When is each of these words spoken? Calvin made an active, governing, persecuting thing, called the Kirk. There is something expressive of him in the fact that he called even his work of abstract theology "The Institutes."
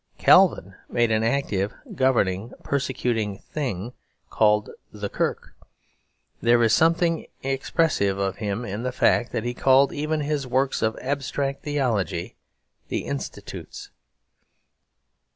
Calvin 0.17 0.73
made 0.89 1.11
an 1.11 1.21
active, 1.23 1.75
governing, 1.93 2.53
persecuting 2.63 3.37
thing, 3.37 3.93
called 4.31 4.71
the 4.91 5.09
Kirk. 5.09 5.53
There 6.41 6.63
is 6.63 6.73
something 6.73 7.27
expressive 7.43 8.17
of 8.17 8.37
him 8.37 8.65
in 8.65 8.81
the 8.81 8.91
fact 8.91 9.31
that 9.31 9.43
he 9.43 9.53
called 9.53 9.93
even 9.93 10.21
his 10.21 10.47
work 10.47 10.81
of 10.81 10.97
abstract 11.03 11.61
theology 11.61 12.35
"The 12.87 13.05
Institutes." 13.05 13.91